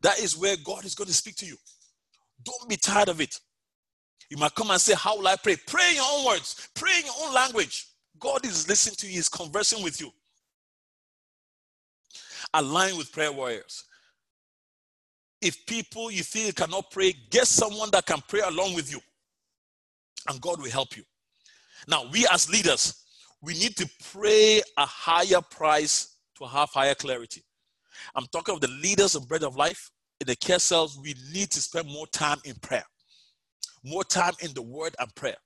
[0.02, 1.56] That is where God is going to speak to you.
[2.42, 3.38] Don't be tired of it.
[4.30, 5.56] You might come and say, How will I pray?
[5.66, 7.86] Pray in your own words, pray in your own language.
[8.18, 10.10] God is listening to you, He's conversing with you.
[12.54, 13.84] Align with prayer warriors.
[15.40, 19.00] If people you feel cannot pray, get someone that can pray along with you,
[20.28, 21.04] and God will help you.
[21.88, 23.04] Now, we as leaders,
[23.40, 27.42] we need to pray a higher price to have higher clarity.
[28.14, 30.98] I'm talking of the leaders of Bread of Life in the care cells.
[31.02, 32.84] We need to spend more time in prayer,
[33.82, 35.36] more time in the Word and prayer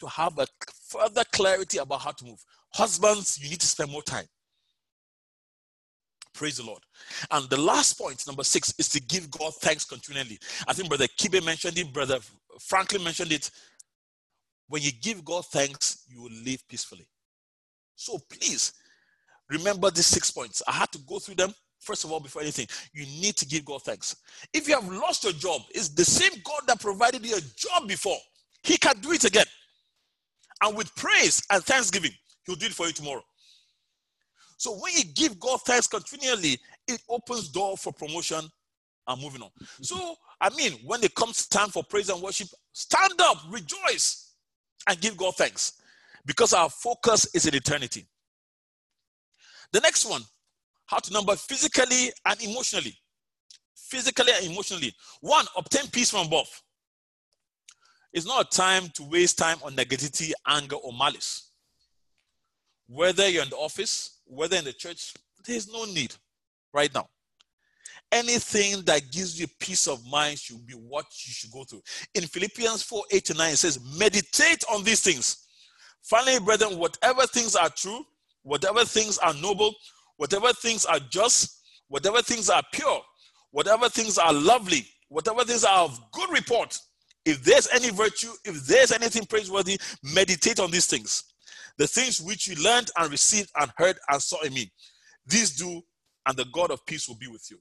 [0.00, 0.46] to have a
[0.88, 2.44] further clarity about how to move.
[2.74, 4.26] Husbands, you need to spend more time.
[6.34, 6.82] Praise the Lord.
[7.30, 10.38] And the last point, number six, is to give God thanks continually.
[10.68, 12.18] I think Brother Kibe mentioned it, Brother
[12.60, 13.50] Franklin mentioned it.
[14.68, 17.06] When you give God thanks, you will live peacefully.
[17.94, 18.74] So please
[19.48, 20.62] remember these six points.
[20.66, 21.54] I had to go through them.
[21.80, 24.16] First of all, before anything, you need to give God thanks.
[24.52, 27.86] If you have lost your job, it's the same God that provided you a job
[27.86, 28.18] before.
[28.62, 29.46] He can do it again.
[30.62, 32.12] And with praise and thanksgiving,
[32.44, 33.22] He'll do it for you tomorrow.
[34.56, 38.40] So when you give God thanks continually, it opens door for promotion
[39.08, 39.50] and moving on.
[39.82, 44.34] So I mean, when it comes time for praise and worship, stand up, rejoice,
[44.88, 45.80] and give God thanks,
[46.24, 48.06] because our focus is in eternity.
[49.72, 50.22] The next one,
[50.86, 52.96] how to number physically and emotionally.
[53.74, 54.94] Physically and emotionally.
[55.20, 56.62] One, obtain peace from above.
[58.16, 61.50] It's not a time to waste time on negativity, anger, or malice.
[62.88, 65.12] Whether you're in the office, whether in the church,
[65.46, 66.14] there's no need
[66.72, 67.10] right now.
[68.10, 71.82] Anything that gives you peace of mind should be what you should go through.
[72.14, 75.48] In Philippians 4 8 to 9, it says, Meditate on these things.
[76.00, 78.02] Finally, brethren, whatever things are true,
[78.44, 79.74] whatever things are noble,
[80.16, 83.02] whatever things are just, whatever things are pure,
[83.50, 86.78] whatever things are lovely, whatever things are of good report,
[87.26, 91.24] if there's any virtue, if there's anything praiseworthy, meditate on these things
[91.78, 94.70] the things which you learned and received and heard and saw in me.
[95.26, 95.82] These do,
[96.26, 97.58] and the God of peace will be with you.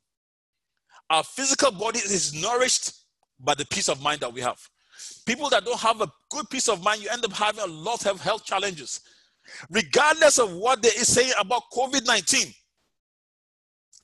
[1.10, 2.94] Our physical body is nourished
[3.40, 4.60] by the peace of mind that we have.
[5.26, 8.06] People that don't have a good peace of mind, you end up having a lot
[8.06, 9.02] of health challenges.
[9.70, 12.48] Regardless of what they is saying about COVID 19,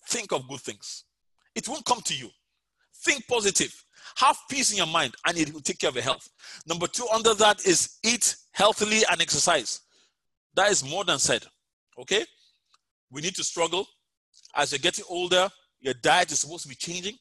[0.09, 1.05] think of good things.
[1.55, 2.29] It won't come to you.
[3.03, 3.73] Think positive.
[4.21, 6.29] Have peace in your mind, and it will take care of your health.
[6.67, 9.81] Number two, under that is eat healthily and exercise.
[10.53, 11.43] That is more than said.
[11.97, 12.23] Okay?
[13.09, 13.87] We need to struggle.
[14.55, 17.15] As you're getting older, your diet is supposed to be changing.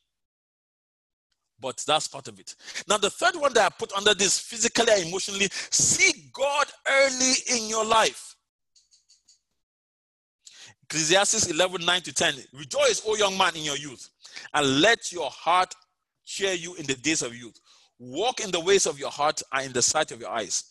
[1.59, 2.55] But that's part of it.
[2.87, 7.33] Now, the third one that I put under this physically and emotionally see God early
[7.55, 8.37] in your life.
[10.83, 12.35] Ecclesiastes 11 9 to 10.
[12.53, 14.07] Rejoice, O young man, in your youth,
[14.53, 15.75] and let your heart
[16.31, 17.59] cheer you in the days of youth.
[17.99, 20.65] Walk in the ways of your heart and in the sight of your eyes.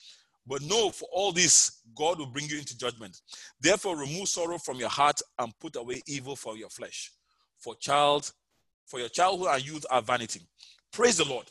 [0.47, 3.21] But know for all this, God will bring you into judgment.
[3.59, 7.11] Therefore, remove sorrow from your heart and put away evil from your flesh.
[7.59, 8.31] For child,
[8.87, 10.41] for your childhood and youth are vanity.
[10.93, 11.45] Praise the Lord.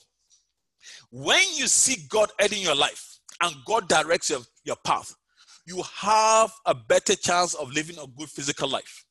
[1.11, 5.15] When you see God adding your life and God directs your, your path,
[5.67, 9.05] you have a better chance of living a good physical life.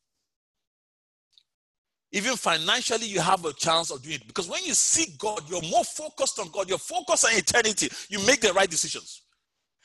[2.11, 5.61] Even financially, you have a chance of doing it because when you seek God, you're
[5.63, 9.23] more focused on God, you're focused on eternity, you make the right decisions.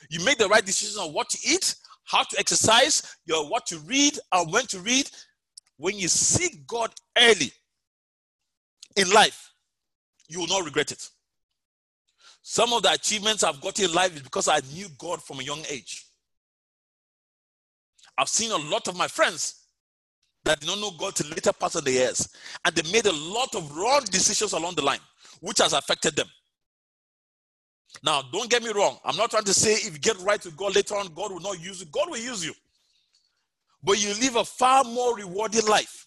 [0.09, 3.79] You make the right decisions on what to eat, how to exercise, your what to
[3.81, 5.09] read, and when to read.
[5.79, 7.51] When you seek God early
[8.97, 9.53] in life,
[10.29, 11.09] you will not regret it.
[12.43, 15.45] Some of the achievements I've got in life is because I knew God from a
[15.45, 16.07] young age.
[18.19, 19.62] I've seen a lot of my friends
[20.45, 22.29] that did not know God till later parts of the years,
[22.65, 25.01] and they made a lot of wrong decisions along the line,
[25.41, 26.29] which has affected them.
[28.03, 28.99] Now, don't get me wrong.
[29.05, 31.41] I'm not trying to say if you get right with God later on, God will
[31.41, 31.87] not use you.
[31.93, 32.55] God will use you.
[33.83, 36.07] But you live a far more rewarding life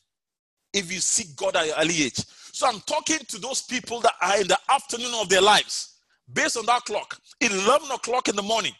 [0.74, 2.18] if you seek God at your early age.
[2.52, 5.98] So I'm talking to those people that are in the afternoon of their lives,
[6.34, 8.74] based on that clock, 11 o'clock in the morning,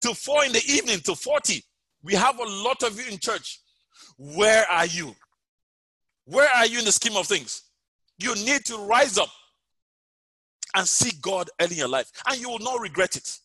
[0.00, 1.62] till 4 in the evening, till 40.
[2.02, 3.60] We have a lot of you in church.
[4.18, 5.14] Where are you?
[6.26, 7.62] Where are you in the scheme of things?
[8.18, 9.28] You need to rise up
[10.74, 13.38] and seek God early in your life, and you will not regret it.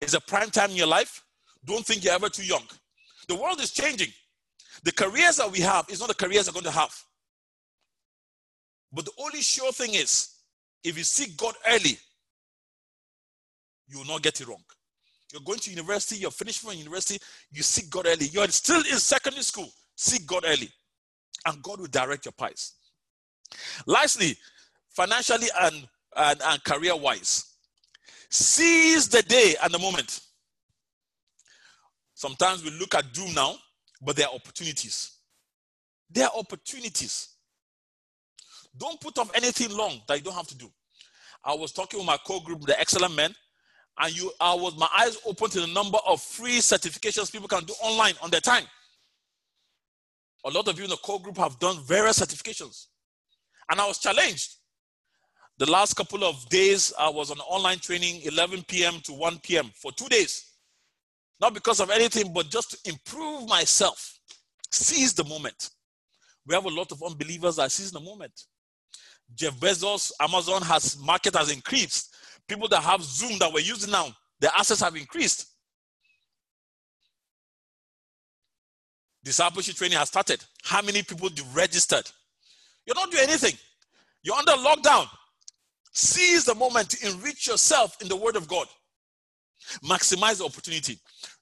[0.00, 1.22] It's a prime time in your life.
[1.64, 2.62] Don't think you're ever too young.
[3.28, 4.12] The world is changing.
[4.84, 6.94] The careers that we have is not the careers we're going to have.
[8.92, 10.30] But the only sure thing is,
[10.84, 11.98] if you seek God early,
[13.88, 14.62] you will not get it wrong.
[15.32, 17.18] You're going to university, you're finished from university,
[17.50, 18.26] you seek God early.
[18.26, 20.70] You're still in secondary school, seek God early.
[21.46, 22.74] And God will direct your paths.
[23.86, 24.36] Lastly,
[24.90, 27.44] financially and, and, and career wise.
[28.30, 30.20] Seize the day and the moment.
[32.14, 33.54] Sometimes we look at doom now,
[34.02, 35.18] but there are opportunities.
[36.10, 37.28] There are opportunities.
[38.76, 40.70] Don't put off anything long that you don't have to do.
[41.44, 43.34] I was talking with my core group, the excellent men,
[44.00, 47.64] and you I was my eyes open to the number of free certifications people can
[47.64, 48.64] do online on their time.
[50.44, 52.86] A lot of you in the core group have done various certifications.
[53.70, 54.54] And I was challenged.
[55.58, 59.00] The last couple of days, I was on online training 11 p.m.
[59.02, 59.70] to 1 p.m.
[59.74, 60.52] for two days.
[61.40, 64.18] Not because of anything, but just to improve myself
[64.70, 65.70] Seize the moment.
[66.46, 68.32] We have a lot of unbelievers that seize the moment.
[69.34, 72.14] Jeff Bezos, Amazon has market has increased.
[72.48, 74.08] People that have Zoom that we're using now,
[74.40, 75.46] their assets have increased.
[79.22, 80.42] Discipleship training has started.
[80.62, 82.10] How many people do registered?
[82.86, 83.52] You don't do anything.
[84.22, 85.06] You're under lockdown.
[85.92, 88.66] Seize the moment to enrich yourself in the Word of God.
[89.84, 90.98] Maximize the opportunity.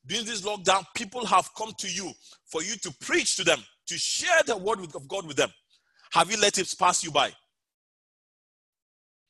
[0.06, 2.10] During this lockdown, people have come to you
[2.46, 5.50] for you to preach to them, to share the Word of God with them.
[6.10, 7.28] Have you let it pass you by?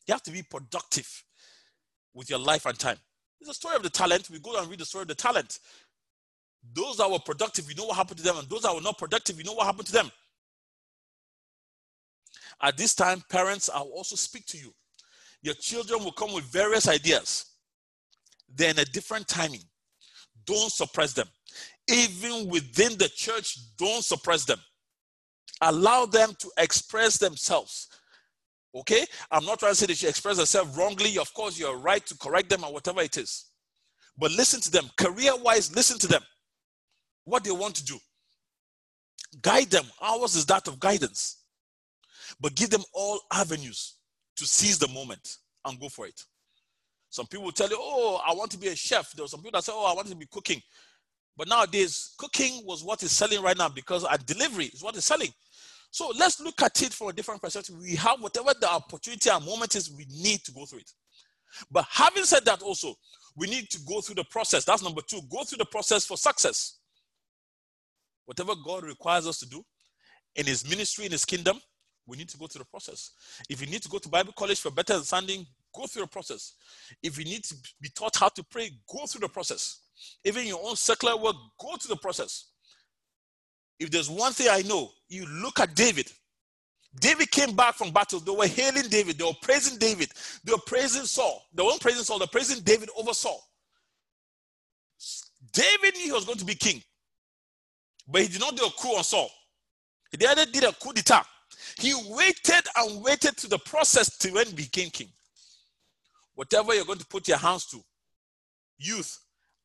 [0.06, 1.24] You have to be productive
[2.16, 2.96] with your life and time.
[3.40, 4.30] It's a story of the talent.
[4.30, 5.58] We go and read the story of the talent.
[6.72, 8.98] Those that were productive, you know what happened to them, and those that were not
[8.98, 10.10] productive, you know what happened to them.
[12.62, 14.74] At this time, parents, I'll also speak to you.
[15.42, 17.44] Your children will come with various ideas.
[18.52, 19.60] They're in a different timing.
[20.46, 21.28] Don't suppress them.
[21.88, 24.58] Even within the church, don't suppress them.
[25.60, 27.88] Allow them to express themselves.
[28.76, 29.04] Okay?
[29.30, 31.18] I'm not trying to say that should express themselves wrongly.
[31.18, 33.46] Of course, you're right to correct them or whatever it is.
[34.18, 34.90] But listen to them.
[34.96, 36.22] Career wise, listen to them.
[37.24, 37.98] What they want to do.
[39.42, 39.84] Guide them.
[40.00, 41.42] Ours is that of guidance.
[42.40, 43.96] But give them all avenues
[44.36, 46.20] to seize the moment and go for it.
[47.08, 49.12] Some people tell you, oh, I want to be a chef.
[49.12, 50.60] There are some people that say, oh, I want to be cooking.
[51.36, 55.04] But nowadays, cooking was what is selling right now because our delivery is what is
[55.04, 55.30] selling.
[55.90, 57.76] So let's look at it from a different perspective.
[57.80, 60.90] We have whatever the opportunity and moment is, we need to go through it.
[61.70, 62.94] But having said that, also,
[63.36, 64.64] we need to go through the process.
[64.64, 65.20] That's number two.
[65.30, 66.78] Go through the process for success.
[68.24, 69.64] Whatever God requires us to do
[70.34, 71.60] in His ministry, in His kingdom,
[72.06, 73.10] we need to go through the process.
[73.48, 76.54] If you need to go to Bible college for better understanding, go through the process.
[77.02, 79.80] If you need to be taught how to pray, go through the process.
[80.24, 82.52] Even your own secular work, go through the process.
[83.78, 86.10] If there's one thing I know, you look at David.
[86.98, 88.20] David came back from battle.
[88.20, 89.18] They were hailing David.
[89.18, 90.10] They were praising David.
[90.44, 91.44] They were praising Saul.
[91.54, 92.18] They weren't praising Saul.
[92.18, 93.42] They're praising David over Saul.
[95.52, 96.82] David knew he was going to be king,
[98.08, 99.30] but he did not do a coup on Saul.
[100.10, 101.24] He did a coup d'etat.
[101.78, 105.08] He waited and waited to the process to when he became king.
[106.34, 107.78] Whatever you're going to put your hands to,
[108.78, 109.18] youth,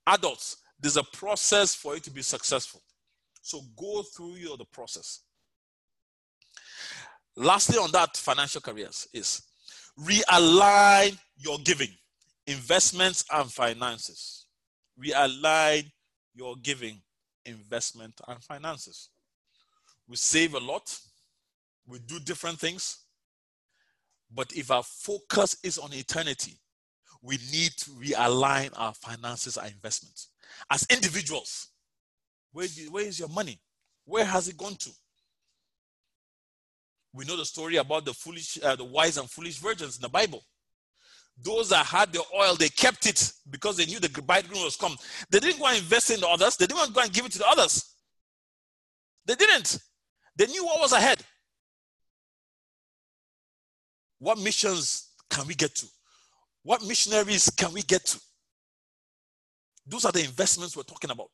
[0.08, 2.82] adults, there's a process for you to be successful.
[3.42, 5.22] So go through your the process.
[7.36, 9.42] Lastly, on that financial careers is
[10.00, 11.90] realign your giving,
[12.48, 14.48] investments, and finances.
[15.04, 15.92] Realign
[16.36, 17.02] your giving,
[17.46, 19.10] investment, and finances.
[20.08, 20.94] We save a lot
[21.88, 23.00] we do different things.
[24.34, 26.58] But if our focus is on eternity,
[27.22, 30.30] we need to realign our finances, our investments.
[30.72, 31.68] As individuals,
[32.52, 33.60] where, where is your money?
[34.06, 34.90] Where has it gone to?
[37.14, 40.10] We know the story about the foolish, uh, the wise and foolish virgins in the
[40.10, 40.44] Bible.
[41.44, 44.96] Those that had the oil, they kept it because they knew the bridegroom was come.
[45.30, 46.56] They didn't go and invest in the others.
[46.56, 47.96] They didn't go and give it to the others.
[49.26, 49.80] They didn't.
[50.36, 51.22] They knew what was ahead.
[54.20, 55.88] What missions can we get to?
[56.64, 58.22] What missionaries can we get to?
[59.88, 61.32] Those are the investments we're talking about.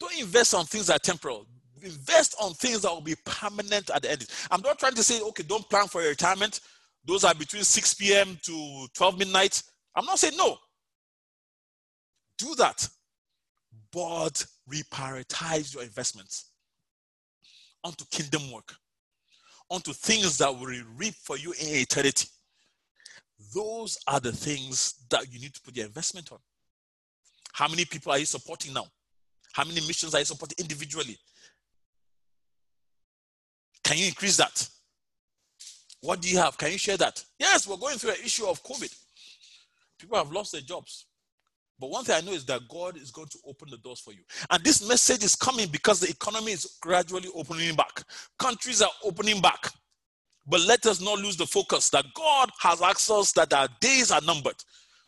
[0.00, 1.46] Don't invest on things that are temporal.
[1.82, 4.26] Invest on things that will be permanent at the end.
[4.50, 6.60] I'm not trying to say, okay, don't plan for your retirement.
[7.04, 8.38] Those are between 6 p.m.
[8.42, 9.62] to 12 midnight.
[9.94, 10.56] I'm not saying no.
[12.38, 12.88] Do that.
[13.92, 16.50] But reprioritize your investments
[17.84, 18.74] onto kingdom work
[19.70, 22.28] onto things that will reap for you in eternity.
[23.54, 26.38] Those are the things that you need to put your investment on.
[27.52, 28.86] How many people are you supporting now?
[29.54, 31.16] How many missions are you supporting individually?
[33.84, 34.68] Can you increase that?
[36.00, 36.58] What do you have?
[36.58, 37.24] Can you share that?
[37.38, 38.92] Yes, we're going through an issue of COVID.
[39.98, 41.06] People have lost their jobs.
[41.78, 44.12] But one thing I know is that God is going to open the doors for
[44.12, 44.22] you.
[44.50, 48.02] And this message is coming because the economy is gradually opening back.
[48.40, 49.70] Countries are opening back.
[50.48, 54.10] But let us not lose the focus that God has asked us that our days
[54.10, 54.56] are numbered.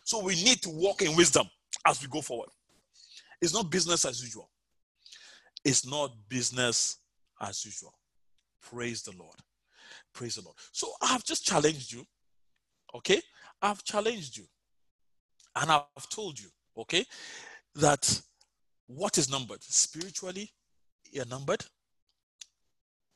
[0.05, 1.49] So we need to walk in wisdom
[1.85, 2.49] as we go forward.
[3.41, 4.51] It's not business as usual.
[5.65, 6.99] It's not business
[7.41, 7.95] as usual.
[8.63, 9.37] Praise the Lord.
[10.13, 10.57] Praise the Lord.
[10.73, 12.05] So I've just challenged you.
[12.95, 13.21] Okay?
[13.63, 14.45] I've challenged you.
[15.57, 17.05] And I've told you okay,
[17.77, 18.21] that
[18.87, 19.63] what is numbered?
[19.63, 20.51] Spiritually,
[21.11, 21.65] you're numbered.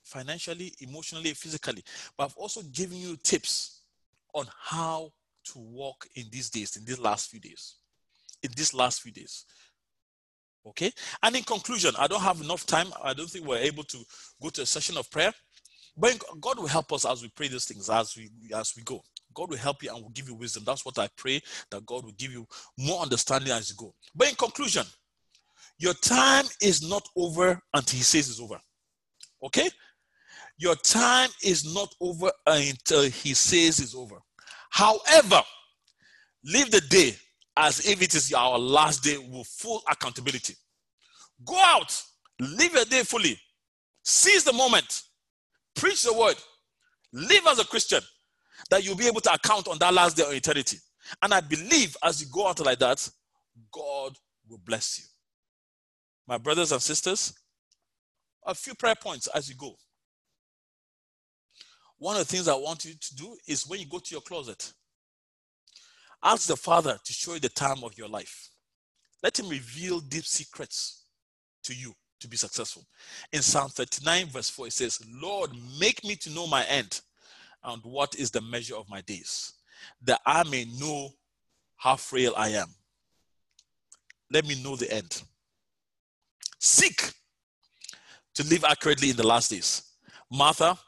[0.03, 1.85] Financially, emotionally, physically.
[2.17, 3.83] But I've also given you tips
[4.35, 5.13] on how
[5.45, 7.77] to walk in these days, in these last few days.
[8.43, 9.45] In these last few days.
[10.67, 10.93] Okay?
[11.23, 12.89] And in conclusion, I don't have enough time.
[13.03, 13.99] I don't think we're able to
[14.43, 15.33] go to a session of prayer.
[15.97, 19.03] But God will help us as we pray these things as we as we go.
[19.35, 20.65] God will help you and will give you wisdom.
[20.65, 21.41] That's what I pray
[21.71, 22.47] that God will give you
[22.79, 23.95] more understanding as you go.
[24.15, 24.85] But in conclusion,
[25.79, 28.61] your time is not over until He says it's over.
[29.43, 29.69] Okay?
[30.59, 34.17] Your time is not over until He says it's over.
[34.71, 35.43] However,
[36.45, 37.17] live the day
[37.61, 40.55] as if it is our last day with full accountability.
[41.45, 42.03] Go out,
[42.41, 43.39] live your day fully,
[44.03, 45.03] seize the moment,
[45.77, 46.37] preach the word,
[47.13, 48.01] live as a Christian,
[48.71, 50.79] that you'll be able to account on that last day of eternity.
[51.23, 53.07] And I believe as you go out like that,
[53.73, 54.17] God
[54.49, 55.05] will bless you.
[56.27, 57.35] My brothers and sisters,
[58.47, 59.75] a few prayer points as you go.
[61.99, 64.23] One of the things I want you to do is when you go to your
[64.23, 64.73] closet,
[66.23, 68.51] ask the Father to show you the time of your life.
[69.23, 71.05] Let Him reveal deep secrets
[71.65, 72.85] to you to be successful.
[73.33, 77.01] In Psalm 39, verse 4, it says, Lord, make me to know my end
[77.65, 79.55] and what is the measure of my days,
[80.03, 81.11] that I may know
[81.77, 82.69] how frail I am.
[84.31, 85.23] Let me know the end.
[86.59, 87.11] Seek
[88.35, 89.83] to live accurately in the last days.
[90.31, 90.79] Martha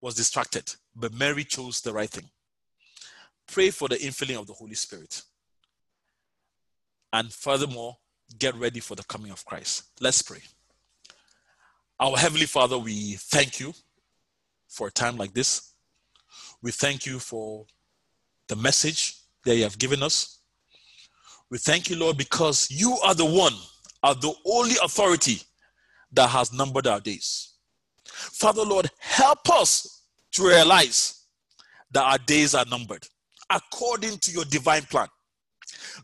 [0.00, 2.28] was distracted, but Mary chose the right thing.
[3.46, 5.22] Pray for the infilling of the Holy Spirit.
[7.12, 7.96] And furthermore,
[8.38, 9.84] get ready for the coming of Christ.
[10.00, 10.40] Let's pray.
[12.00, 13.72] Our Heavenly Father, we thank you
[14.68, 15.74] for a time like this.
[16.60, 17.66] We thank you for
[18.48, 19.14] the message
[19.44, 20.40] that you have given us.
[21.50, 23.54] We thank you, Lord, because you are the one,
[24.02, 25.40] are the only authority
[26.12, 27.54] that has numbered our days.
[28.06, 31.26] Father, Lord, help us to realize
[31.92, 33.06] that our days are numbered
[33.54, 35.08] according to your divine plan.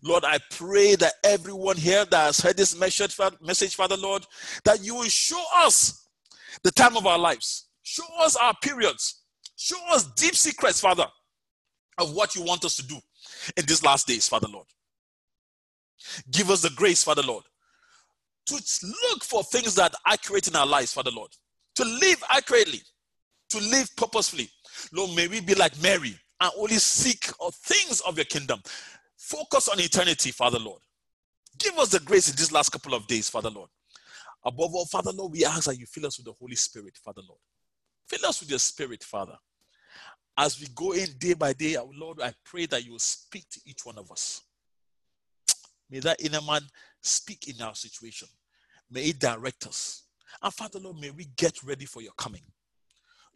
[0.03, 4.25] Lord, I pray that everyone here that has heard this message, message, Father Lord,
[4.65, 6.09] that you will show us
[6.63, 9.23] the time of our lives, show us our periods,
[9.57, 11.07] show us deep secrets, Father,
[11.99, 12.97] of what you want us to do
[13.57, 14.67] in these last days, Father Lord.
[16.31, 17.45] Give us the grace, Father Lord,
[18.47, 21.31] to look for things that are accurate in our lives, Father Lord,
[21.77, 22.81] to live accurately,
[23.51, 24.49] to live purposefully.
[24.93, 28.63] Lord, may we be like Mary and only seek things of your kingdom.
[29.17, 30.81] Focus on eternity, Father Lord.
[31.59, 33.69] Give us the grace in these last couple of days, Father Lord.
[34.45, 37.21] Above all, Father Lord, we ask that you fill us with the Holy Spirit, Father
[37.29, 37.41] Lord.
[38.09, 39.37] Fill us with your Spirit, Father.
[40.39, 43.61] As we go in day by day, Lord, I pray that you will speak to
[43.67, 44.41] each one of us.
[45.91, 46.63] May that inner man
[47.03, 48.29] speak in our situation.
[48.91, 50.05] May it direct us.
[50.43, 52.43] And Father Lord, may we get ready for your coming.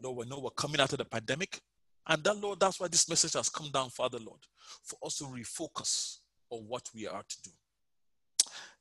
[0.01, 1.61] Lord, we know we're coming out of the pandemic.
[2.07, 4.41] And that, Lord, that's why this message has come down, Father, Lord,
[4.83, 6.19] for us to refocus
[6.51, 7.51] on what we are to do.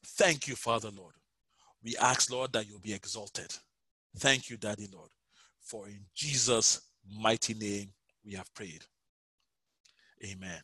[0.06, 1.14] Thank you, Father, Lord.
[1.84, 3.54] We ask, Lord, that you'll be exalted.
[4.18, 5.10] Thank you, Daddy, Lord,
[5.60, 7.90] for in Jesus' mighty name
[8.26, 8.84] we have prayed.
[10.26, 10.64] Amen.